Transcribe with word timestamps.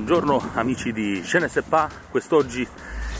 buongiorno 0.00 0.52
amici 0.54 0.94
di 0.94 1.22
Cenesepa, 1.22 1.86
quest'oggi 2.10 2.66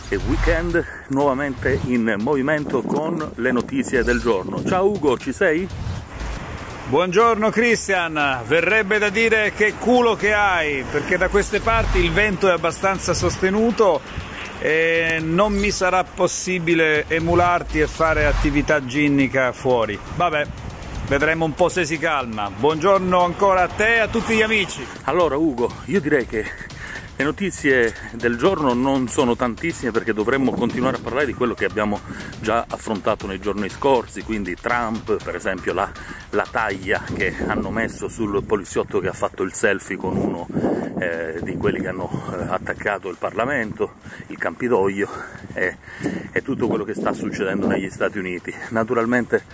è 0.09 0.17
weekend, 0.17 0.83
nuovamente 1.09 1.79
in 1.85 2.15
movimento 2.21 2.81
con 2.81 3.33
le 3.35 3.53
notizie 3.53 4.03
del 4.03 4.19
giorno. 4.19 4.65
Ciao 4.65 4.89
Ugo, 4.89 5.19
ci 5.19 5.31
sei? 5.31 5.69
Buongiorno 6.89 7.51
Christian, 7.51 8.41
verrebbe 8.47 8.97
da 8.97 9.11
dire 9.11 9.53
che 9.53 9.75
culo 9.75 10.15
che 10.15 10.33
hai, 10.33 10.83
perché 10.91 11.19
da 11.19 11.29
queste 11.29 11.61
parti 11.61 11.99
il 11.99 12.13
vento 12.13 12.49
è 12.49 12.53
abbastanza 12.53 13.13
sostenuto 13.13 14.01
e 14.59 15.19
non 15.21 15.53
mi 15.53 15.71
sarà 15.71 16.03
possibile 16.03 17.05
emularti 17.09 17.79
e 17.79 17.87
fare 17.87 18.25
attività 18.25 18.87
ginnica 18.87 19.53
fuori. 19.53 19.99
Vabbè, 20.17 20.47
vedremo 21.11 21.45
un 21.45 21.55
po' 21.55 21.69
se 21.69 21.85
si 21.85 21.99
calma. 21.99 22.53
Buongiorno 22.57 23.25
ancora 23.25 23.63
a 23.63 23.67
te 23.67 23.97
e 23.97 23.99
a 23.99 24.07
tutti 24.07 24.33
gli 24.37 24.43
amici. 24.43 24.87
Allora 25.07 25.37
Ugo, 25.37 25.69
io 25.87 26.01
direi 26.01 26.25
che 26.25 26.45
le 27.21 27.27
notizie 27.27 27.93
del 28.13 28.39
giorno 28.39 28.73
non 28.73 29.07
sono 29.07 29.37
tantissime 29.37 29.91
perché 29.91 30.15
dovremmo 30.15 30.53
continuare 30.53 30.97
a 30.97 31.01
parlare 31.01 31.27
di 31.27 31.35
quello 31.35 31.53
che 31.53 31.67
abbiamo 31.67 32.01
già 32.41 32.65
affrontato 32.67 33.27
nei 33.27 33.39
giorni 33.39 33.69
scorsi, 33.69 34.23
quindi 34.23 34.55
Trump, 34.55 35.23
per 35.23 35.35
esempio 35.35 35.75
la, 35.75 35.93
la 36.31 36.47
taglia 36.51 37.05
che 37.15 37.35
hanno 37.47 37.69
messo 37.69 38.09
sul 38.09 38.43
poliziotto 38.43 39.01
che 39.01 39.09
ha 39.09 39.13
fatto 39.13 39.43
il 39.43 39.53
selfie 39.53 39.99
con 39.99 40.17
uno 40.17 40.47
eh, 40.99 41.41
di 41.43 41.59
quelli 41.59 41.83
che 41.83 41.89
hanno 41.89 42.11
eh, 42.11 42.43
attaccato 42.49 43.11
il 43.11 43.17
Parlamento, 43.19 43.97
il 44.29 44.39
Campidoglio 44.39 45.11
e, 45.53 45.77
e, 46.33 46.41
tutto 46.41 46.69
quello 46.69 46.85
che 46.85 46.95
sta 46.95 47.13
succedendo 47.13 47.67
negli 47.67 47.91
Stati 47.91 48.17
Uniti. 48.17 48.55
Naturalmente 48.71 49.45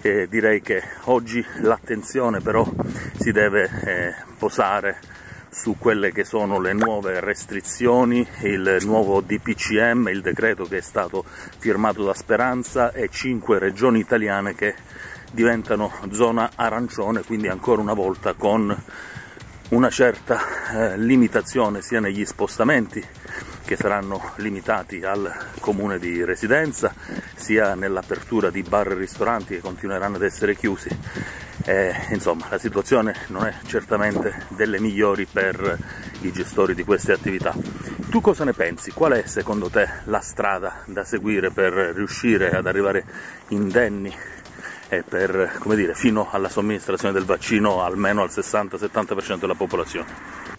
eh, 0.00 0.26
direi 0.28 0.60
che 0.60 0.82
oggi 1.04 1.44
l'attenzione 1.60 2.40
però 2.40 2.68
si 3.16 3.30
deve 3.30 3.70
eh, 3.84 4.14
posare 4.36 5.20
su 5.52 5.76
quelle 5.78 6.12
che 6.12 6.24
sono 6.24 6.58
le 6.58 6.72
nuove 6.72 7.20
restrizioni, 7.20 8.26
il 8.40 8.78
nuovo 8.80 9.20
DPCM, 9.20 10.08
il 10.08 10.22
decreto 10.22 10.64
che 10.64 10.78
è 10.78 10.80
stato 10.80 11.24
firmato 11.58 12.02
da 12.02 12.14
Speranza 12.14 12.90
e 12.90 13.10
cinque 13.10 13.58
regioni 13.58 13.98
italiane 14.00 14.54
che 14.54 14.74
diventano 15.30 15.92
zona 16.10 16.52
arancione, 16.54 17.22
quindi 17.22 17.48
ancora 17.48 17.82
una 17.82 17.92
volta 17.92 18.32
con 18.32 18.74
una 19.68 19.90
certa 19.90 20.40
eh, 20.72 20.98
limitazione 20.98 21.82
sia 21.82 22.00
negli 22.00 22.24
spostamenti 22.24 23.04
che 23.64 23.76
saranno 23.76 24.32
limitati 24.36 25.04
al 25.04 25.30
comune 25.60 25.98
di 25.98 26.24
residenza, 26.24 26.94
sia 27.34 27.74
nell'apertura 27.74 28.48
di 28.48 28.62
bar 28.62 28.92
e 28.92 28.94
ristoranti 28.94 29.54
che 29.54 29.60
continueranno 29.60 30.16
ad 30.16 30.22
essere 30.22 30.56
chiusi 30.56 30.88
eh, 31.64 31.94
insomma 32.10 32.46
la 32.50 32.58
situazione 32.58 33.14
non 33.28 33.46
è 33.46 33.54
certamente 33.66 34.46
delle 34.48 34.80
migliori 34.80 35.26
per 35.26 35.78
i 36.22 36.32
gestori 36.32 36.74
di 36.74 36.84
queste 36.84 37.12
attività. 37.12 37.54
Tu 38.10 38.20
cosa 38.20 38.44
ne 38.44 38.52
pensi? 38.52 38.90
Qual 38.90 39.12
è 39.12 39.26
secondo 39.26 39.68
te 39.68 39.88
la 40.04 40.20
strada 40.20 40.82
da 40.86 41.04
seguire 41.04 41.50
per 41.50 41.72
riuscire 41.72 42.50
ad 42.50 42.66
arrivare 42.66 43.04
indenni 43.48 44.14
e 44.88 45.02
per, 45.02 45.56
come 45.58 45.76
dire, 45.76 45.94
fino 45.94 46.28
alla 46.30 46.50
somministrazione 46.50 47.14
del 47.14 47.24
vaccino 47.24 47.82
almeno 47.82 48.22
al 48.22 48.28
60-70% 48.28 49.38
della 49.38 49.54
popolazione? 49.54 50.50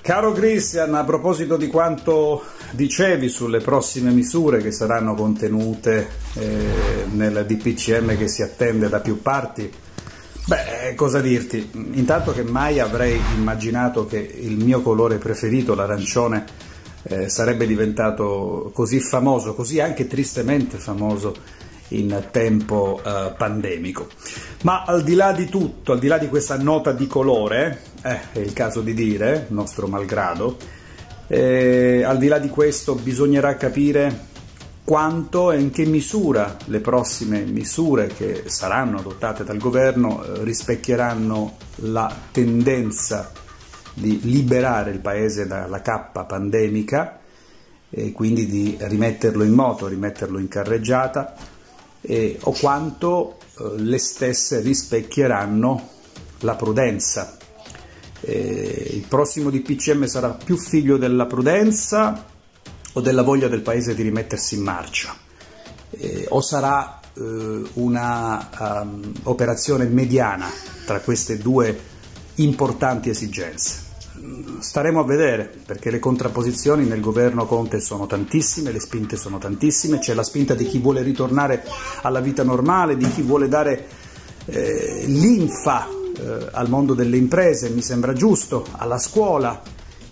Caro 0.00 0.32
Christian, 0.32 0.94
a 0.94 1.04
proposito 1.04 1.56
di 1.56 1.68
quanto 1.68 2.42
dicevi 2.70 3.28
sulle 3.28 3.60
prossime 3.60 4.10
misure 4.10 4.60
che 4.60 4.72
saranno 4.72 5.14
contenute 5.14 6.08
eh, 6.34 7.06
nel 7.12 7.44
DPCM 7.46 8.16
che 8.16 8.26
si 8.26 8.42
attende 8.42 8.88
da 8.88 8.98
più 8.98 9.22
parti, 9.22 9.72
Beh, 10.44 10.94
cosa 10.96 11.20
dirti? 11.20 11.70
Intanto 11.92 12.32
che 12.32 12.42
mai 12.42 12.80
avrei 12.80 13.20
immaginato 13.36 14.06
che 14.06 14.18
il 14.18 14.56
mio 14.56 14.82
colore 14.82 15.18
preferito, 15.18 15.74
l'arancione, 15.76 16.44
eh, 17.04 17.28
sarebbe 17.28 17.64
diventato 17.64 18.70
così 18.74 18.98
famoso, 18.98 19.54
così 19.54 19.80
anche 19.80 20.08
tristemente 20.08 20.78
famoso 20.78 21.34
in 21.88 22.26
tempo 22.32 23.00
eh, 23.04 23.32
pandemico. 23.36 24.08
Ma 24.62 24.82
al 24.82 25.04
di 25.04 25.14
là 25.14 25.32
di 25.32 25.46
tutto, 25.46 25.92
al 25.92 26.00
di 26.00 26.08
là 26.08 26.18
di 26.18 26.28
questa 26.28 26.56
nota 26.58 26.90
di 26.90 27.06
colore, 27.06 27.80
eh, 28.02 28.32
è 28.32 28.38
il 28.40 28.52
caso 28.52 28.80
di 28.80 28.94
dire, 28.94 29.46
nostro 29.50 29.86
malgrado, 29.86 30.56
eh, 31.28 32.02
al 32.04 32.18
di 32.18 32.26
là 32.26 32.38
di 32.38 32.48
questo 32.48 32.96
bisognerà 32.96 33.56
capire 33.56 34.30
quanto 34.84 35.52
e 35.52 35.60
in 35.60 35.70
che 35.70 35.84
misura 35.84 36.56
le 36.66 36.80
prossime 36.80 37.44
misure 37.44 38.08
che 38.08 38.44
saranno 38.46 38.98
adottate 38.98 39.44
dal 39.44 39.58
governo 39.58 40.24
eh, 40.24 40.44
rispecchieranno 40.44 41.56
la 41.76 42.14
tendenza 42.32 43.32
di 43.94 44.20
liberare 44.22 44.90
il 44.90 44.98
paese 44.98 45.46
dalla 45.46 45.82
cappa 45.82 46.24
pandemica 46.24 47.20
e 47.90 48.12
quindi 48.12 48.46
di 48.46 48.76
rimetterlo 48.80 49.44
in 49.44 49.52
moto, 49.52 49.86
rimetterlo 49.86 50.38
in 50.38 50.48
carreggiata 50.48 51.34
e, 52.00 52.38
o 52.40 52.52
quanto 52.52 53.36
eh, 53.38 53.74
le 53.76 53.98
stesse 53.98 54.60
rispecchieranno 54.60 55.90
la 56.40 56.56
prudenza. 56.56 57.36
Eh, 58.20 58.90
il 58.94 59.04
prossimo 59.06 59.50
DPCM 59.50 60.06
sarà 60.06 60.30
più 60.30 60.56
figlio 60.56 60.96
della 60.96 61.26
prudenza 61.26 62.30
o 62.92 63.00
della 63.00 63.22
voglia 63.22 63.48
del 63.48 63.62
paese 63.62 63.94
di 63.94 64.02
rimettersi 64.02 64.56
in 64.56 64.62
marcia 64.62 65.14
eh, 65.90 66.26
o 66.28 66.40
sarà 66.40 67.00
eh, 67.14 67.62
una 67.74 68.82
um, 68.82 69.12
operazione 69.24 69.84
mediana 69.86 70.50
tra 70.86 71.00
queste 71.00 71.38
due 71.38 71.90
importanti 72.36 73.10
esigenze. 73.10 73.90
Staremo 74.60 75.00
a 75.00 75.04
vedere 75.04 75.52
perché 75.66 75.90
le 75.90 75.98
contrapposizioni 75.98 76.86
nel 76.86 77.00
governo 77.00 77.44
Conte 77.46 77.80
sono 77.80 78.06
tantissime, 78.06 78.70
le 78.70 78.78
spinte 78.78 79.16
sono 79.16 79.38
tantissime, 79.38 79.98
c'è 79.98 80.14
la 80.14 80.22
spinta 80.22 80.54
di 80.54 80.64
chi 80.64 80.78
vuole 80.78 81.02
ritornare 81.02 81.64
alla 82.02 82.20
vita 82.20 82.44
normale, 82.44 82.96
di 82.96 83.10
chi 83.10 83.22
vuole 83.22 83.48
dare 83.48 83.88
eh, 84.44 85.04
linfa 85.06 85.88
eh, 85.88 86.48
al 86.52 86.68
mondo 86.68 86.94
delle 86.94 87.16
imprese, 87.16 87.70
mi 87.70 87.82
sembra 87.82 88.12
giusto, 88.12 88.64
alla 88.76 88.98
scuola, 88.98 89.60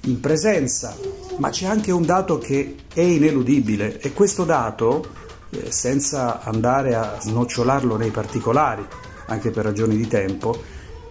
in 0.05 0.19
presenza, 0.19 0.97
ma 1.41 1.49
c'è 1.49 1.65
anche 1.65 1.91
un 1.91 2.05
dato 2.05 2.39
che 2.39 2.77
è 2.93 3.01
ineludibile 3.01 3.99
e 3.99 4.12
questo 4.12 4.45
dato, 4.45 5.09
eh, 5.49 5.73
senza 5.73 6.43
andare 6.43 6.95
a 6.95 7.19
snocciolarlo 7.19 7.97
nei 7.97 8.11
particolari, 8.11 8.87
anche 9.27 9.51
per 9.51 9.65
ragioni 9.65 9.97
di 9.97 10.06
tempo, 10.06 10.62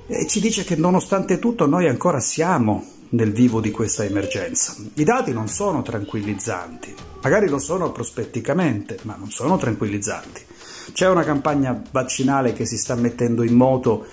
eh, 0.06 0.28
ci 0.28 0.40
dice 0.40 0.64
che 0.64 0.76
nonostante 0.76 1.40
tutto 1.40 1.66
noi 1.66 1.88
ancora 1.88 2.20
siamo 2.20 2.86
nel 3.10 3.32
vivo 3.32 3.60
di 3.60 3.72
questa 3.72 4.04
emergenza. 4.04 4.76
I 4.94 5.04
dati 5.04 5.34
non 5.34 5.48
sono 5.48 5.82
tranquillizzanti, 5.82 6.94
magari 7.24 7.50
lo 7.50 7.58
sono 7.58 7.92
prospetticamente, 7.92 9.00
ma 9.04 9.16
non 9.18 9.32
sono 9.32 9.58
tranquillizzanti. 9.58 10.42
C'è 10.94 11.10
una 11.10 11.24
campagna 11.24 11.82
vaccinale 11.90 12.54
che 12.54 12.68
si 12.68 12.78
sta 12.78 12.94
mettendo 12.94 13.42
in 13.42 13.56
moto 13.56 14.06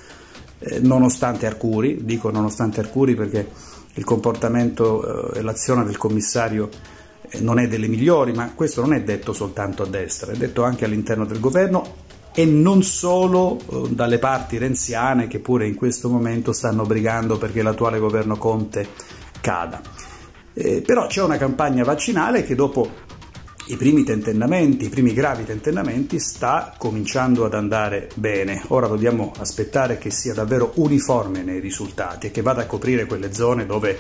eh, 0.61 0.81
nonostante 0.81 1.45
Arcuri, 1.45 2.05
dico 2.05 2.31
nonostante 2.31 2.81
Arcuri 2.81 3.15
perché 3.15 3.75
il 3.97 4.05
comportamento 4.05 5.33
e 5.35 5.43
l'azione 5.43 5.85
del 5.85 5.97
commissario 5.97 6.69
eh, 7.31 7.41
non 7.41 7.59
è 7.59 7.69
delle 7.69 7.89
migliori, 7.89 8.33
ma 8.33 8.53
questo 8.55 8.81
non 8.81 8.95
è 8.95 9.03
detto 9.03 9.33
soltanto 9.33 9.83
a 9.83 9.87
destra, 9.87 10.33
è 10.33 10.37
detto 10.37 10.63
anche 10.63 10.85
all'interno 10.85 11.25
del 11.25 11.41
governo 11.41 12.05
e 12.35 12.45
non 12.45 12.83
solo 12.83 13.59
eh, 13.59 13.89
dalle 13.91 14.19
parti 14.19 14.59
renziane 14.59 15.27
che 15.27 15.39
pure 15.39 15.67
in 15.67 15.75
questo 15.75 16.09
momento 16.09 16.53
stanno 16.53 16.85
brigando 16.85 17.39
perché 17.39 17.63
l'attuale 17.63 17.99
governo 17.99 18.37
Conte 18.37 18.87
cada. 19.41 19.81
Eh, 20.53 20.83
però 20.83 21.07
c'è 21.07 21.23
una 21.23 21.37
campagna 21.37 21.85
vaccinale 21.85 22.45
che 22.45 22.55
dopo 22.55 23.05
i 23.69 23.77
primi 23.77 24.05
tentennamenti, 24.05 24.85
i 24.85 24.89
primi 24.89 25.13
gravi 25.13 25.45
tentennamenti 25.45 26.21
sta 26.21 26.73
cominciando 26.79 27.45
ad 27.45 27.55
andare 27.55 28.09
bene. 28.15 28.63
Ora 28.69 28.87
dobbiamo 28.87 29.33
aspettare 29.39 29.99
che 29.99 30.11
sia 30.11 30.35
davvero 30.35 30.73
uniforme 30.77 31.43
nei 31.43 31.59
risultati 31.59 32.29
e 32.29 32.31
che 32.31 32.43
vada 32.43 32.63
a 32.63 32.67
coprire 32.67 33.07
quelle 33.07 33.33
zone 33.33 33.67
dove 33.67 33.99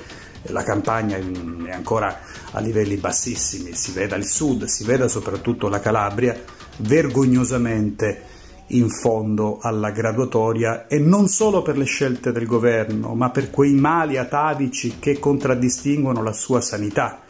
la 0.50 0.62
campagna 0.62 1.16
è 1.16 1.72
ancora 1.72 2.16
a 2.52 2.60
livelli 2.60 2.96
bassissimi, 2.96 3.74
si 3.74 3.90
veda 3.90 4.14
il 4.14 4.24
sud, 4.24 4.64
si 4.64 4.84
veda 4.84 5.08
soprattutto 5.08 5.68
la 5.68 5.80
Calabria 5.80 6.40
vergognosamente 6.78 8.34
in 8.68 8.88
fondo 8.88 9.58
alla 9.60 9.90
graduatoria 9.90 10.86
e 10.86 11.00
non 11.00 11.26
solo 11.26 11.62
per 11.62 11.76
le 11.76 11.84
scelte 11.84 12.30
del 12.30 12.46
governo, 12.46 13.14
ma 13.14 13.30
per 13.30 13.50
quei 13.50 13.72
mali 13.72 14.16
atavici 14.16 14.98
che 15.00 15.18
contraddistinguono 15.18 16.22
la 16.22 16.32
sua 16.32 16.60
sanità 16.60 17.22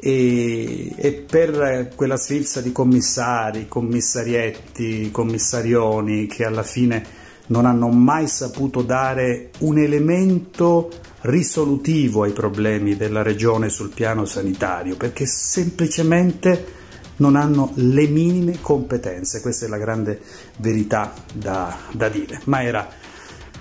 e, 0.00 0.94
e, 0.96 1.12
per 1.12 1.92
quella 1.94 2.16
sfilza 2.16 2.62
di 2.62 2.72
commissari, 2.72 3.68
commissarietti, 3.68 5.10
commissarioni 5.10 6.26
che 6.26 6.44
alla 6.44 6.62
fine 6.62 7.18
non 7.48 7.66
hanno 7.66 7.88
mai 7.88 8.26
saputo 8.26 8.82
dare 8.82 9.50
un 9.58 9.78
elemento 9.78 10.90
risolutivo 11.22 12.22
ai 12.22 12.32
problemi 12.32 12.96
della 12.96 13.22
regione 13.22 13.68
sul 13.68 13.90
piano 13.90 14.24
sanitario, 14.24 14.96
perché 14.96 15.26
semplicemente 15.26 16.78
non 17.16 17.36
hanno 17.36 17.72
le 17.74 18.06
minime 18.06 18.60
competenze, 18.60 19.42
questa 19.42 19.66
è 19.66 19.68
la 19.68 19.76
grande 19.76 20.20
verità 20.56 21.12
da, 21.34 21.76
da 21.92 22.08
dire. 22.08 22.40
Ma 22.44 22.62
era 22.62 22.88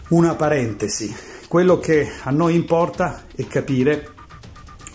una 0.09 0.35
parentesi, 0.35 1.13
quello 1.49 1.79
che 1.79 2.07
a 2.23 2.31
noi 2.31 2.55
importa 2.55 3.25
è 3.35 3.45
capire 3.47 4.13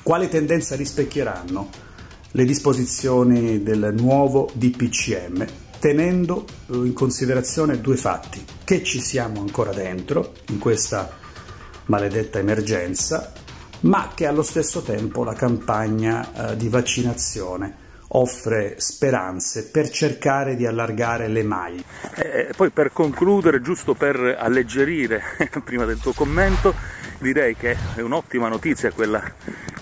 quale 0.05 0.29
tendenza 0.29 0.77
rispecchieranno 0.77 1.71
le 2.33 2.45
disposizioni 2.45 3.63
del 3.63 3.95
nuovo 3.97 4.51
DPCM, 4.53 5.47
tenendo 5.79 6.45
in 6.69 6.93
considerazione 6.93 7.81
due 7.81 7.97
fatti, 7.97 8.45
che 8.65 8.83
ci 8.83 9.01
siamo 9.01 9.41
ancora 9.41 9.73
dentro 9.73 10.35
in 10.49 10.59
questa 10.59 11.11
maledetta 11.87 12.39
emergenza, 12.39 13.33
ma 13.81 14.13
che 14.15 14.27
allo 14.27 14.43
stesso 14.43 14.83
tempo 14.83 15.25
la 15.25 15.35
campagna 15.35 16.51
eh, 16.51 16.57
di 16.57 16.69
vaccinazione 16.69 17.83
offre 18.09 18.75
speranze 18.79 19.71
per 19.71 19.89
cercare 19.89 20.55
di 20.55 20.67
allargare 20.67 21.29
le 21.29 21.43
maglie. 21.43 21.83
E 22.15 22.51
poi 22.55 22.71
per 22.71 22.93
concludere, 22.93 23.63
giusto 23.63 23.95
per 23.95 24.37
alleggerire 24.39 25.23
prima 25.65 25.85
del 25.85 25.99
tuo 25.99 26.13
commento, 26.13 26.75
direi 27.19 27.57
che 27.57 27.77
è 27.95 28.01
un'ottima 28.01 28.49
notizia 28.49 28.93
quella 28.93 29.23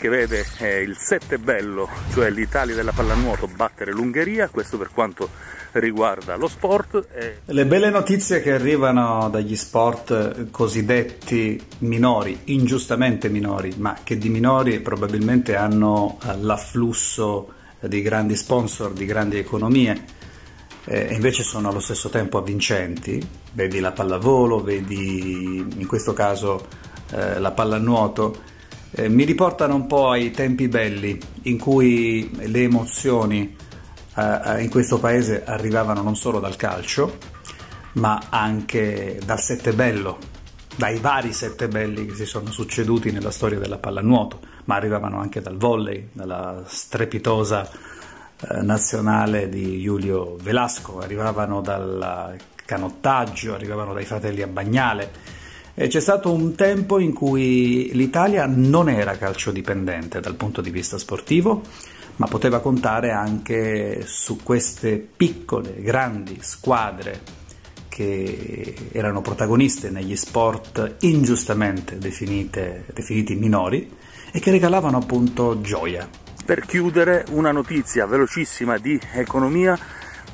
che 0.03 0.09
vede 0.09 0.45
eh, 0.59 0.81
il 0.81 0.97
7 0.99 1.39
bello, 1.39 1.89
cioè 2.13 2.29
l'Italia 2.29 2.75
della 2.75 2.91
pallanuoto 2.91 3.47
battere 3.47 3.93
l'Ungheria, 3.93 4.49
questo 4.49 4.77
per 4.77 4.91
quanto 4.93 5.29
riguarda 5.75 6.35
lo 6.35 6.49
sport. 6.49 7.07
E... 7.15 7.43
Le 7.45 7.67
belle 7.67 7.89
notizie 7.89 8.43
che 8.43 8.51
arrivano 8.51 9.29
dagli 9.31 9.55
sport 9.55 10.51
cosiddetti 10.51 11.65
minori, 11.79 12.37
ingiustamente 12.47 13.29
minori, 13.29 13.75
ma 13.77 13.97
che 14.03 14.19
di 14.19 14.29
minori 14.29 14.81
probabilmente 14.81 15.55
hanno 15.55 16.19
l'afflusso 16.41 17.53
di 17.79 18.03
grandi 18.03 18.35
sponsor, 18.35 18.93
di 18.93 19.07
grandi 19.07 19.39
economie, 19.39 20.03
eh, 20.87 21.11
e 21.11 21.15
invece 21.15 21.45
sono 21.45 21.69
allo 21.69 21.79
stesso 21.79 22.09
tempo 22.09 22.39
avvincenti, 22.39 23.25
vedi 23.53 23.79
la 23.79 23.93
pallavolo, 23.93 24.61
vedi 24.65 25.65
in 25.77 25.87
questo 25.87 26.13
caso 26.13 26.67
eh, 27.13 27.39
la 27.39 27.53
pallanuoto, 27.53 28.51
eh, 28.93 29.09
mi 29.09 29.25
riportano 29.25 29.75
un 29.75 29.87
po' 29.87 30.11
ai 30.11 30.31
tempi 30.31 30.69
belli 30.69 31.19
in 31.43 31.59
cui 31.59 32.31
le 32.35 32.63
emozioni 32.63 33.57
eh, 34.15 34.63
in 34.63 34.69
questo 34.69 34.99
paese 34.99 35.45
arrivavano 35.45 36.03
non 36.03 36.17
solo 36.17 36.41
dal 36.41 36.57
calcio, 36.57 37.17
ma 37.95 38.25
anche 38.29 39.19
dal 39.25 39.41
sette 39.41 39.73
bello, 39.73 40.19
dai 40.77 40.99
vari 40.99 41.33
sette 41.33 41.69
belli 41.69 42.07
che 42.07 42.15
si 42.15 42.27
sono 42.27 42.51
succeduti 42.51 43.11
nella 43.11 43.31
storia 43.31 43.59
della 43.59 43.79
pallanuoto, 43.79 44.41
ma 44.65 44.77
arrivavano 44.77 45.19
anche 45.21 45.41
dal 45.41 45.57
volley, 45.57 46.09
dalla 46.13 46.63
strepitosa 46.67 47.69
eh, 47.69 48.63
nazionale 48.63 49.49
di 49.49 49.81
Giulio 49.83 50.37
Velasco, 50.41 50.99
arrivavano 51.01 51.61
dal 51.61 52.37
canottaggio, 52.65 53.55
arrivavano 53.55 53.93
dai 53.93 54.05
fratelli 54.05 54.43
a 54.43 54.47
Bagnale. 54.47 55.32
C'è 55.75 56.01
stato 56.01 56.31
un 56.31 56.55
tempo 56.55 56.99
in 56.99 57.15
cui 57.15 57.91
l'Italia 57.95 58.45
non 58.47 58.91
era 58.91 59.17
calciodipendente 59.17 60.21
dal 60.21 60.35
punto 60.35 60.61
di 60.61 60.71
vista 60.71 60.99
sportivo, 60.99 61.63
ma 62.17 62.27
poteva 62.27 62.61
contare 62.61 63.11
anche 63.11 64.03
su 64.05 64.37
queste 64.43 64.99
piccole, 64.99 65.81
grandi 65.81 66.39
squadre 66.43 67.41
che 67.89 68.75
erano 68.93 69.23
protagoniste 69.23 69.89
negli 69.89 70.15
sport 70.15 70.97
ingiustamente 71.01 71.97
definite, 71.97 72.85
definiti 72.93 73.35
minori 73.35 73.91
e 74.31 74.41
che 74.41 74.51
regalavano 74.51 74.99
appunto 74.99 75.63
gioia. 75.63 76.07
Per 76.45 76.67
chiudere 76.67 77.25
una 77.31 77.51
notizia 77.51 78.05
velocissima 78.05 78.77
di 78.77 79.01
economia, 79.15 79.79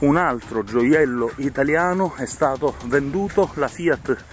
un 0.00 0.17
altro 0.17 0.64
gioiello 0.64 1.32
italiano 1.37 2.14
è 2.17 2.26
stato 2.26 2.75
venduto, 2.87 3.52
la 3.55 3.69
Fiat 3.69 4.25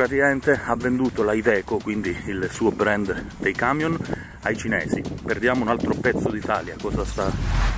praticamente 0.00 0.58
ha 0.64 0.74
venduto 0.76 1.22
la 1.22 1.34
Iveco, 1.34 1.76
quindi 1.76 2.16
il 2.24 2.48
suo 2.50 2.70
brand 2.72 3.36
dei 3.36 3.52
camion, 3.52 3.98
ai 4.44 4.56
cinesi. 4.56 5.02
Perdiamo 5.22 5.60
un 5.60 5.68
altro 5.68 5.92
pezzo 5.94 6.30
d'Italia, 6.30 6.74
cosa 6.80 7.04
sta, 7.04 7.30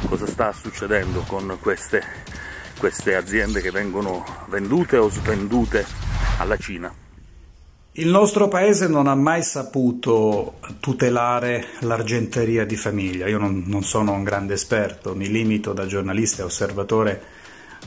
cosa 0.07 0.29
sta 0.29 0.53
succedendo 0.53 1.25
con 1.27 1.59
queste 1.61 2.01
queste 2.79 3.17
aziende 3.17 3.61
che 3.61 3.73
vengono 3.73 4.25
vendute 4.49 4.99
o 4.99 5.11
svendute 5.11 5.85
alla 6.39 6.57
Cina. 6.57 6.95
Il 7.95 8.09
nostro 8.09 8.47
paese 8.47 8.87
non 8.87 9.09
ha 9.09 9.17
mai 9.17 9.43
saputo 9.43 10.61
tutelare 10.79 11.67
l'argenteria 11.81 12.65
di 12.65 12.77
famiglia. 12.77 13.27
Io 13.27 13.39
non, 13.39 13.65
non, 13.67 13.83
sono 13.83 14.13
un 14.13 14.23
grande 14.23 14.55
esperto, 14.55 15.17
mi 15.17 15.29
limito 15.29 15.73
da 15.73 15.87
giornalista 15.87 16.43
e 16.43 16.45
osservatore 16.45 17.23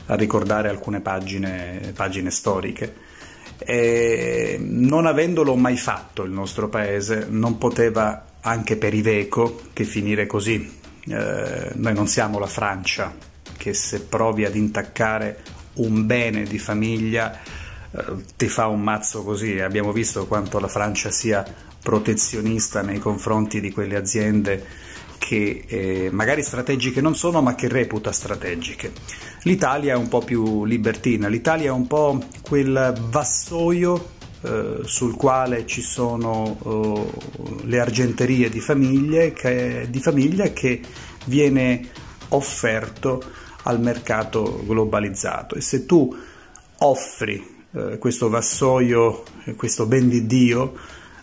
a 0.06 0.14
ricordare 0.14 0.68
alcune 0.68 1.00
pagine, 1.00 1.92
pagine 1.96 2.30
storiche. 2.30 3.05
E 3.58 4.58
non 4.60 5.06
avendolo 5.06 5.54
mai 5.56 5.76
fatto 5.76 6.22
il 6.22 6.30
nostro 6.30 6.68
paese, 6.68 7.26
non 7.28 7.58
poteva 7.58 8.24
anche 8.40 8.76
per 8.76 8.94
Iveco 8.94 9.62
che 9.72 9.84
finire 9.84 10.26
così. 10.26 10.78
Eh, 11.08 11.70
noi 11.74 11.94
non 11.94 12.06
siamo 12.06 12.38
la 12.38 12.46
Francia, 12.46 13.14
che 13.56 13.74
se 13.74 14.02
provi 14.02 14.44
ad 14.44 14.54
intaccare 14.54 15.42
un 15.74 16.06
bene 16.06 16.44
di 16.44 16.58
famiglia 16.58 17.38
eh, 17.90 18.04
ti 18.36 18.48
fa 18.48 18.66
un 18.66 18.82
mazzo 18.82 19.22
così. 19.24 19.58
Abbiamo 19.60 19.92
visto 19.92 20.26
quanto 20.26 20.58
la 20.58 20.68
Francia 20.68 21.10
sia 21.10 21.44
protezionista 21.82 22.82
nei 22.82 22.98
confronti 22.98 23.60
di 23.60 23.70
quelle 23.70 23.96
aziende 23.96 24.64
che 25.18 25.64
eh, 25.66 26.08
magari 26.12 26.42
strategiche 26.42 27.00
non 27.00 27.14
sono, 27.14 27.42
ma 27.42 27.54
che 27.54 27.68
reputa 27.68 28.12
strategiche. 28.12 28.92
L'Italia 29.42 29.94
è 29.94 29.96
un 29.96 30.08
po' 30.08 30.20
più 30.20 30.64
libertina, 30.64 31.28
l'Italia 31.28 31.68
è 31.68 31.72
un 31.72 31.86
po' 31.86 32.22
quel 32.42 32.94
vassoio 33.10 34.14
eh, 34.42 34.80
sul 34.82 35.16
quale 35.16 35.66
ci 35.66 35.82
sono 35.82 36.58
eh, 36.64 37.66
le 37.66 37.80
argenterie 37.80 38.48
di, 38.48 38.60
che, 39.34 39.86
di 39.88 40.00
famiglia 40.00 40.44
che 40.52 40.80
viene 41.24 41.88
offerto 42.28 43.22
al 43.62 43.80
mercato 43.80 44.62
globalizzato 44.64 45.54
e 45.54 45.60
se 45.60 45.86
tu 45.86 46.14
offri 46.78 47.56
eh, 47.72 47.98
questo 47.98 48.28
vassoio, 48.28 49.24
eh, 49.44 49.54
questo 49.54 49.86
ben 49.86 50.08
di 50.08 50.26
Dio 50.26 50.74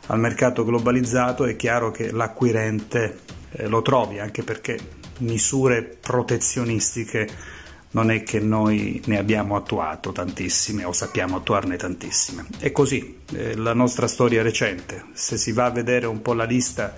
al 0.08 0.20
mercato 0.20 0.66
globalizzato 0.66 1.46
è 1.46 1.56
chiaro 1.56 1.92
che 1.92 2.12
l'acquirente 2.12 3.20
eh, 3.54 3.68
lo 3.68 3.82
trovi 3.82 4.20
anche 4.20 4.44
perché 4.44 4.78
misure 5.20 5.84
protezionistiche 5.84 7.28
non 7.92 8.10
è 8.10 8.24
che 8.24 8.40
noi 8.40 9.02
ne 9.06 9.18
abbiamo 9.20 9.56
attuato 9.56 10.12
tantissime 10.12 10.84
o 10.84 10.92
sappiamo 10.92 11.38
attuarne 11.38 11.78
tantissime. 11.78 12.46
È 12.58 12.72
così, 12.72 13.20
eh, 13.34 13.56
la 13.56 13.74
nostra 13.74 14.08
storia 14.08 14.42
recente. 14.42 15.06
Se 15.14 15.38
si 15.38 15.52
va 15.52 15.66
a 15.66 15.72
vedere 15.72 16.08
un 16.08 16.22
po' 16.22 16.34
la 16.34 16.46
lista 16.46 16.98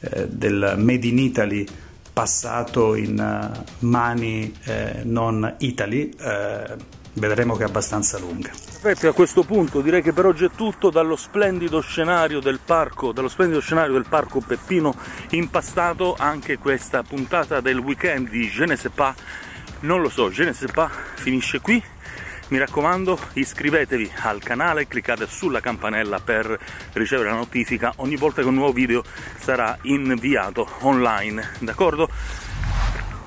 eh, 0.00 0.28
del 0.28 0.74
Made 0.78 1.06
in 1.06 1.18
Italy 1.18 1.66
passato 2.12 2.94
in 2.94 3.18
uh, 3.18 3.86
mani 3.86 4.54
eh, 4.64 5.00
non 5.04 5.54
Italy, 5.58 6.10
eh, 6.18 6.76
vedremo 7.14 7.56
che 7.56 7.64
è 7.64 7.66
abbastanza 7.66 8.18
lunga. 8.18 8.50
Perfetto, 8.50 9.08
a 9.08 9.12
questo 9.12 9.42
punto 9.42 9.80
direi 9.80 10.02
che 10.02 10.12
per 10.12 10.26
oggi 10.26 10.44
è 10.44 10.50
tutto. 10.54 10.90
Dallo 10.90 11.16
splendido 11.16 11.80
scenario 11.80 12.40
del 12.40 12.60
parco, 12.64 13.12
dallo 13.12 13.28
splendido 13.28 13.60
scenario 13.60 13.92
del 13.92 14.06
parco 14.08 14.40
Peppino 14.40 14.94
impastato 15.30 16.16
anche 16.18 16.58
questa 16.58 17.02
puntata 17.02 17.60
del 17.60 17.78
weekend 17.78 18.28
di 18.28 18.48
Je 18.48 18.66
ne 18.66 18.76
sais 18.76 18.92
pas, 18.94 19.14
non 19.80 20.00
lo 20.00 20.08
so, 20.08 20.30
Je 20.30 20.44
ne 20.44 20.52
sais 20.52 20.70
pas 20.72 20.90
finisce 21.14 21.60
qui. 21.60 21.82
Mi 22.48 22.58
raccomando 22.58 23.18
iscrivetevi 23.34 24.10
al 24.24 24.42
canale 24.42 24.86
cliccate 24.86 25.26
sulla 25.26 25.60
campanella 25.60 26.20
per 26.20 26.58
ricevere 26.92 27.30
la 27.30 27.36
notifica. 27.36 27.94
Ogni 27.96 28.16
volta 28.16 28.42
che 28.42 28.48
un 28.48 28.54
nuovo 28.54 28.72
video 28.72 29.02
sarà 29.38 29.78
inviato 29.82 30.68
online 30.80 31.52
d'accordo? 31.60 32.10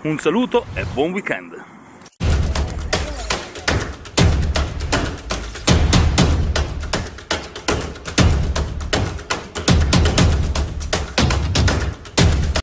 Un 0.02 0.20
saluto 0.20 0.68
e 0.76 0.86
buon 0.94 1.12
weekend 1.12 1.75